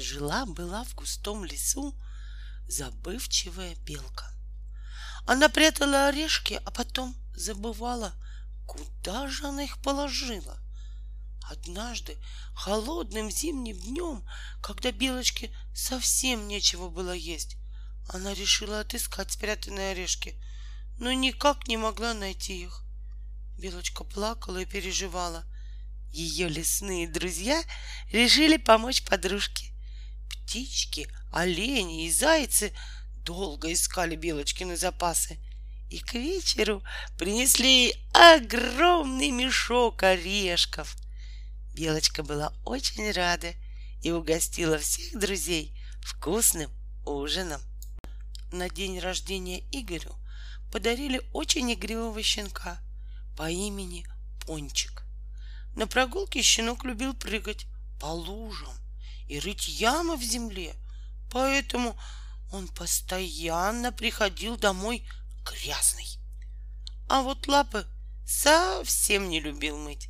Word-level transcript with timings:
Жила-была 0.00 0.84
в 0.84 0.94
густом 0.94 1.44
лесу 1.44 1.94
забывчивая 2.66 3.74
белка. 3.84 4.32
Она 5.26 5.50
прятала 5.50 6.06
орешки, 6.06 6.58
а 6.64 6.70
потом 6.70 7.14
забывала, 7.34 8.14
куда 8.66 9.28
же 9.28 9.46
она 9.46 9.64
их 9.64 9.76
положила. 9.82 10.58
Однажды, 11.42 12.16
холодным 12.54 13.30
зимним 13.30 13.78
днем, 13.78 14.26
когда 14.62 14.90
белочке 14.90 15.54
совсем 15.74 16.48
нечего 16.48 16.88
было 16.88 17.12
есть, 17.12 17.58
она 18.08 18.32
решила 18.32 18.80
отыскать 18.80 19.32
спрятанные 19.32 19.92
орешки, 19.92 20.40
но 20.96 21.12
никак 21.12 21.68
не 21.68 21.76
могла 21.76 22.14
найти 22.14 22.62
их. 22.62 22.84
Белочка 23.58 24.04
плакала 24.04 24.58
и 24.58 24.64
переживала. 24.64 25.44
Ее 26.10 26.48
лесные 26.48 27.06
друзья 27.06 27.62
решили 28.10 28.56
помочь 28.56 29.04
подружке. 29.04 29.69
Птички, 30.30 31.08
олени 31.32 32.06
и 32.06 32.10
зайцы 32.10 32.72
долго 33.24 33.72
искали 33.72 34.16
Белочкины 34.16 34.76
запасы 34.76 35.38
и 35.90 35.98
к 35.98 36.14
вечеру 36.14 36.82
принесли 37.18 37.94
огромный 38.12 39.30
мешок 39.30 40.02
орешков. 40.02 40.96
Белочка 41.74 42.22
была 42.22 42.52
очень 42.64 43.10
рада 43.12 43.52
и 44.02 44.10
угостила 44.10 44.78
всех 44.78 45.18
друзей 45.18 45.76
вкусным 46.02 46.70
ужином. 47.04 47.60
На 48.52 48.68
день 48.68 48.98
рождения 49.00 49.64
Игорю 49.70 50.14
подарили 50.72 51.20
очень 51.32 51.72
игривого 51.72 52.22
щенка 52.22 52.80
по 53.36 53.50
имени 53.50 54.06
Пончик. 54.46 55.02
На 55.76 55.86
прогулке 55.86 56.42
щенок 56.42 56.84
любил 56.84 57.14
прыгать 57.14 57.66
по 58.00 58.06
лужам 58.06 58.74
и 59.30 59.38
рыть 59.38 59.68
ямы 59.68 60.16
в 60.16 60.22
земле, 60.22 60.74
поэтому 61.30 61.96
он 62.50 62.66
постоянно 62.66 63.92
приходил 63.92 64.56
домой 64.56 65.08
грязный. 65.44 66.18
А 67.08 67.22
вот 67.22 67.46
лапы 67.46 67.86
совсем 68.26 69.28
не 69.28 69.40
любил 69.40 69.78
мыть. 69.78 70.08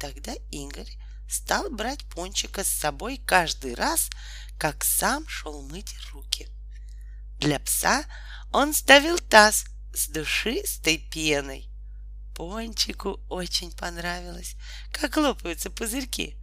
Тогда 0.00 0.32
Игорь 0.50 0.90
стал 1.28 1.68
брать 1.68 2.04
пончика 2.08 2.64
с 2.64 2.68
собой 2.68 3.18
каждый 3.18 3.74
раз, 3.74 4.08
как 4.58 4.82
сам 4.82 5.28
шел 5.28 5.60
мыть 5.60 5.94
руки. 6.10 6.48
Для 7.38 7.60
пса 7.60 8.02
он 8.50 8.72
ставил 8.72 9.18
таз 9.18 9.66
с 9.92 10.08
душистой 10.08 10.96
пеной. 11.12 11.68
Пончику 12.34 13.20
очень 13.28 13.72
понравилось, 13.72 14.56
как 14.90 15.18
лопаются 15.18 15.68
пузырьки. 15.68 16.38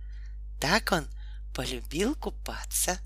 Так 0.61 0.91
он 0.91 1.07
полюбил 1.55 2.15
купаться. 2.15 2.99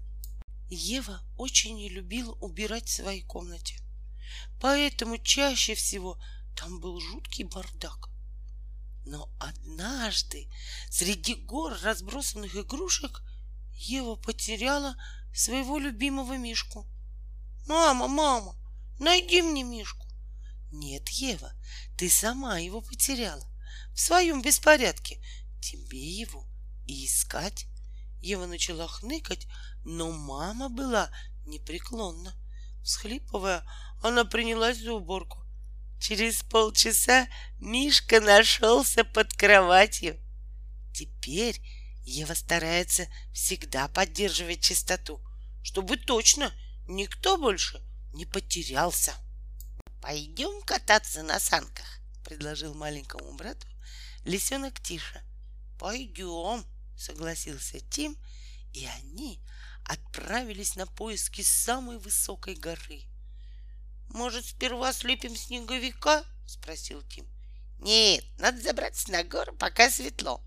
Ева 0.69 1.21
очень 1.37 1.75
не 1.75 1.87
любила 1.87 2.33
убирать 2.33 2.87
в 2.87 2.93
своей 2.93 3.21
комнате, 3.21 3.79
поэтому 4.59 5.19
чаще 5.19 5.75
всего 5.75 6.19
там 6.57 6.79
был 6.79 6.99
жуткий 6.99 7.43
бардак. 7.43 8.09
Но 9.05 9.29
однажды 9.39 10.49
среди 10.89 11.35
гор 11.35 11.77
разбросанных 11.83 12.55
игрушек 12.55 13.21
Ева 13.75 14.15
потеряла 14.15 14.95
своего 15.33 15.77
любимого 15.77 16.35
Мишку. 16.37 16.87
«Мама, 17.67 18.07
мама, 18.07 18.55
найди 18.99 19.43
мне 19.43 19.63
Мишку!» 19.63 20.07
«Нет, 20.71 21.07
Ева, 21.09 21.53
ты 21.97 22.09
сама 22.09 22.57
его 22.59 22.81
потеряла. 22.81 23.47
В 23.93 23.99
своем 23.99 24.41
беспорядке. 24.41 25.23
Тебе 25.61 25.99
его 25.99 26.45
и 26.87 27.05
искать». 27.05 27.67
Ева 28.21 28.45
начала 28.45 28.87
хныкать, 28.87 29.47
но 29.85 30.11
мама 30.11 30.69
была 30.69 31.09
непреклонна. 31.45 32.35
Всхлипывая, 32.83 33.63
она 34.01 34.25
принялась 34.25 34.77
за 34.77 34.93
уборку. 34.93 35.39
Через 35.99 36.43
полчаса 36.43 37.27
Мишка 37.59 38.21
нашелся 38.21 39.03
под 39.03 39.33
кроватью. 39.33 40.17
Теперь 40.93 41.61
Ева 42.03 42.33
старается 42.33 43.07
всегда 43.33 43.87
поддерживать 43.87 44.63
чистоту, 44.63 45.21
чтобы 45.61 45.97
точно 45.97 46.51
никто 46.87 47.37
больше 47.37 47.81
не 48.13 48.25
потерялся. 48.25 49.13
«Пойдем 50.01 50.61
кататься 50.61 51.23
на 51.23 51.39
санках»,— 51.39 51.99
предложил 52.23 52.73
маленькому 52.73 53.35
брату 53.35 53.67
лисенок 54.23 54.81
Тиша. 54.81 55.21
«Пойдем»,— 55.77 56.63
согласился 56.99 57.79
Тим, 57.79 58.17
и 58.73 58.85
они 58.85 59.41
отправились 59.85 60.75
на 60.75 60.85
поиски 60.85 61.41
самой 61.41 61.97
высокой 61.97 62.55
горы. 62.55 63.03
«Может, 64.09 64.45
сперва 64.45 64.91
слепим 64.93 65.35
снеговика?»— 65.35 66.23
спросил 66.45 67.01
Тим. 67.03 67.27
«Нет, 67.79 68.25
надо 68.37 68.61
забраться 68.61 69.11
на 69.11 69.23
гору, 69.23 69.55
пока 69.55 69.89
светло». 69.89 70.43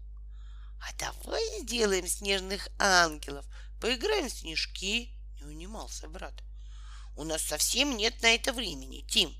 «А 0.81 0.93
давай 0.99 1.43
сделаем 1.61 2.07
снежных 2.07 2.69
ангелов, 2.79 3.47
поиграем 3.81 4.29
в 4.29 4.33
снежки»,— 4.33 5.15
не 5.37 5.45
унимался 5.45 6.09
брат. 6.09 6.35
«У 7.17 7.25
нас 7.25 7.43
совсем 7.43 7.97
нет 7.97 8.21
на 8.23 8.35
это 8.35 8.53
времени, 8.53 9.07
Тим. 9.09 9.35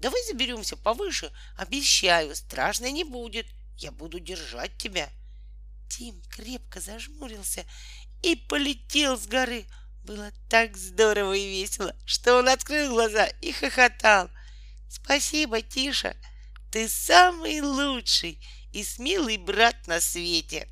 Давай 0.00 0.22
заберемся 0.26 0.76
повыше, 0.76 1.32
обещаю, 1.56 2.34
страшно 2.34 2.90
не 2.90 3.04
будет. 3.04 3.46
Я 3.76 3.92
буду 3.92 4.18
держать 4.20 4.76
тебя». 4.78 5.10
Тим 5.88 6.20
крепко 6.30 6.80
зажмурился 6.80 7.64
и 8.22 8.36
полетел 8.36 9.18
с 9.18 9.26
горы. 9.26 9.66
Было 10.04 10.32
так 10.48 10.76
здорово 10.76 11.32
и 11.32 11.48
весело, 11.48 11.94
что 12.04 12.38
он 12.38 12.48
открыл 12.48 12.92
глаза 12.92 13.26
и 13.40 13.52
хохотал. 13.52 14.30
Спасибо, 14.88 15.62
Тиша, 15.62 16.16
ты 16.70 16.88
самый 16.88 17.60
лучший 17.60 18.40
и 18.72 18.84
смелый 18.84 19.36
брат 19.36 19.86
на 19.86 20.00
свете. 20.00 20.68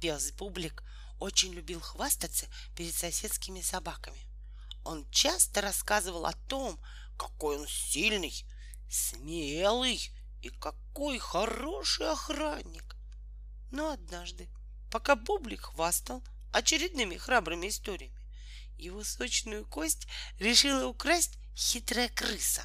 Пес 0.00 0.32
Бублик 0.32 0.82
очень 1.18 1.52
любил 1.52 1.80
хвастаться 1.80 2.46
перед 2.76 2.94
соседскими 2.94 3.60
собаками. 3.60 4.20
Он 4.84 5.08
часто 5.10 5.60
рассказывал 5.60 6.26
о 6.26 6.32
том, 6.32 6.78
какой 7.16 7.58
он 7.58 7.66
сильный, 7.66 8.32
смелый 8.90 10.10
и 10.42 10.48
какой 10.48 11.18
хороший 11.18 12.10
охранник. 12.10 12.97
Но 13.70 13.90
однажды, 13.90 14.48
пока 14.90 15.16
Бублик 15.16 15.62
хвастал 15.62 16.22
очередными 16.52 17.16
храбрыми 17.16 17.68
историями. 17.68 18.16
Его 18.76 19.02
сочную 19.04 19.66
кость 19.66 20.06
решила 20.38 20.86
украсть 20.86 21.38
хитрая 21.56 22.08
крыса. 22.08 22.62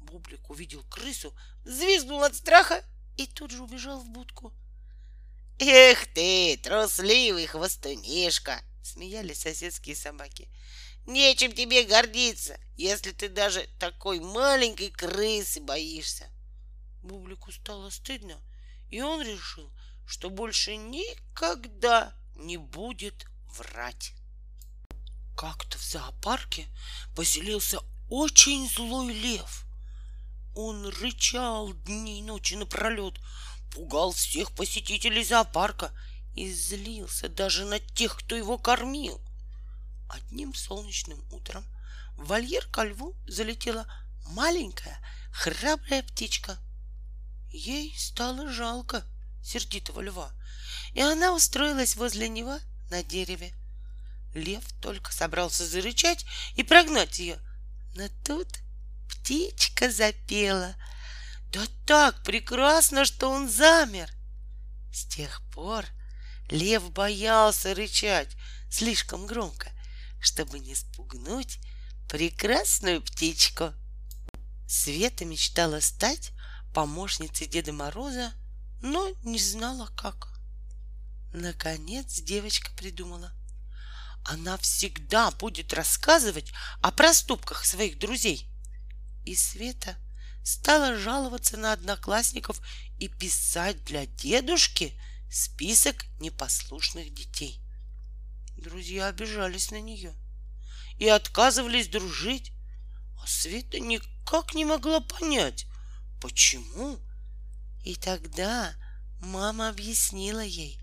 Бублик 0.00 0.48
увидел 0.50 0.84
крысу, 0.84 1.34
взвизгнул 1.64 2.22
от 2.22 2.36
страха 2.36 2.84
и 3.16 3.26
тут 3.26 3.50
же 3.50 3.62
убежал 3.62 4.00
в 4.00 4.08
будку. 4.08 4.52
«Эх 5.58 6.06
ты, 6.14 6.56
трусливый 6.56 7.46
хвостунишка!»— 7.46 8.62
смеялись 8.82 9.40
соседские 9.40 9.96
собаки. 9.96 10.48
«Нечем 11.06 11.52
тебе 11.52 11.84
гордиться, 11.84 12.58
если 12.76 13.12
ты 13.12 13.28
даже 13.28 13.68
такой 13.78 14.20
маленькой 14.20 14.90
крысы 14.90 15.60
боишься!» 15.60 16.28
Бублику 17.02 17.52
стало 17.52 17.90
стыдно, 17.90 18.40
и 18.90 19.00
он 19.00 19.22
решил, 19.22 19.70
что 20.06 20.30
больше 20.30 20.76
никогда 20.76 22.14
не 22.36 22.56
будет 22.56 23.26
врать. 23.56 24.12
Как-то 25.36 25.78
в 25.78 25.82
зоопарке 25.82 26.66
поселился 27.16 27.80
очень 28.08 28.68
злой 28.68 29.12
лев. 29.12 29.64
Он 30.54 30.86
рычал 30.86 31.72
дни 31.72 32.20
и 32.20 32.22
ночи 32.22 32.54
напролет, 32.54 33.18
пугал 33.72 34.12
всех 34.12 34.52
посетителей 34.52 35.24
зоопарка 35.24 35.92
и 36.34 36.52
злился 36.52 37.28
даже 37.28 37.64
на 37.64 37.80
тех, 37.80 38.16
кто 38.16 38.36
его 38.36 38.58
кормил. 38.58 39.20
Одним 40.08 40.54
солнечным 40.54 41.20
утром 41.32 41.64
в 42.16 42.26
вольер 42.26 42.66
ко 42.66 42.84
льву 42.84 43.16
залетела 43.26 43.86
маленькая 44.26 45.04
храбрая 45.32 46.02
птичка. 46.02 46.58
Ей 47.50 47.96
стало 47.96 48.50
жалко 48.52 49.04
сердитого 49.44 50.00
льва— 50.00 50.32
и 50.94 51.00
она 51.00 51.34
устроилась 51.34 51.96
возле 51.96 52.28
него 52.28 52.58
на 52.90 53.02
дереве. 53.02 53.52
Лев 54.32 54.64
только 54.80 55.12
собрался 55.12 55.66
зарычать 55.66 56.24
и 56.56 56.62
прогнать 56.62 57.18
ее, 57.18 57.38
но 57.94 58.08
тут 58.24 58.48
птичка 59.08 59.90
запела. 59.90 60.74
Да 61.52 61.64
так 61.86 62.22
прекрасно, 62.24 63.04
что 63.04 63.30
он 63.30 63.48
замер. 63.48 64.10
С 64.92 65.04
тех 65.04 65.42
пор 65.52 65.84
лев 66.48 66.90
боялся 66.90 67.74
рычать 67.74 68.36
слишком 68.70 69.26
громко, 69.26 69.70
чтобы 70.20 70.58
не 70.58 70.74
спугнуть 70.74 71.58
прекрасную 72.08 73.02
птичку. 73.02 73.72
Света 74.66 75.24
мечтала 75.24 75.80
стать 75.80 76.32
помощницей 76.72 77.46
Деда 77.46 77.72
Мороза, 77.72 78.32
но 78.84 79.16
не 79.22 79.38
знала 79.38 79.90
как. 79.96 80.28
Наконец 81.32 82.20
девочка 82.20 82.70
придумала. 82.76 83.32
она 84.24 84.58
всегда 84.58 85.30
будет 85.30 85.72
рассказывать 85.72 86.52
о 86.82 86.90
проступках 86.90 87.64
своих 87.64 87.98
друзей. 87.98 88.50
И 89.24 89.34
Света 89.34 89.96
стала 90.42 90.98
жаловаться 90.98 91.56
на 91.56 91.72
одноклассников 91.72 92.60
и 92.98 93.08
писать 93.08 93.82
для 93.84 94.04
дедушки 94.04 94.98
список 95.30 96.04
непослушных 96.20 97.12
детей. 97.14 97.62
Друзья 98.58 99.08
обижались 99.08 99.70
на 99.70 99.80
нее 99.80 100.14
и 100.98 101.08
отказывались 101.08 101.88
дружить, 101.88 102.52
а 103.22 103.26
Света 103.26 103.80
никак 103.80 104.54
не 104.54 104.66
могла 104.66 105.00
понять, 105.00 105.66
почему. 106.20 107.00
И 107.84 107.96
тогда 107.96 108.74
мама 109.20 109.68
объяснила 109.68 110.40
ей, 110.40 110.80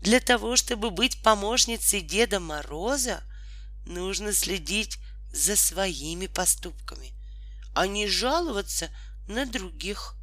для 0.00 0.20
того, 0.20 0.56
чтобы 0.56 0.90
быть 0.90 1.22
помощницей 1.22 2.00
Деда 2.00 2.38
Мороза, 2.40 3.22
нужно 3.84 4.32
следить 4.32 4.98
за 5.32 5.56
своими 5.56 6.28
поступками, 6.28 7.12
а 7.74 7.86
не 7.86 8.06
жаловаться 8.06 8.90
на 9.28 9.44
других. 9.44 10.14